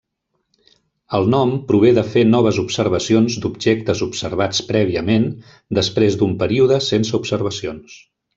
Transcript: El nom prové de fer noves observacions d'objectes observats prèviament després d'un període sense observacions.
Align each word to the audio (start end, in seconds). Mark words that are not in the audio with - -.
El 1.17 1.27
nom 1.33 1.51
prové 1.71 1.91
de 1.97 2.03
fer 2.13 2.23
noves 2.29 2.59
observacions 2.61 3.35
d'objectes 3.43 4.01
observats 4.07 4.63
prèviament 4.71 5.29
després 5.81 6.19
d'un 6.23 6.35
període 6.41 6.81
sense 6.89 7.17
observacions. 7.21 8.01